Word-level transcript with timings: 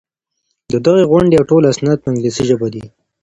د 0.71 0.73
دغي 0.85 1.03
غونډې 1.11 1.39
ټول 1.49 1.63
اسناد 1.71 1.97
په 2.01 2.07
انګلیسي 2.11 2.43
ژبه 2.49 2.67
دي. 2.73 2.83